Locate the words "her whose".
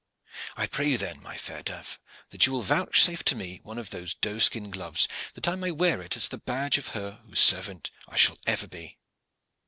6.97-7.39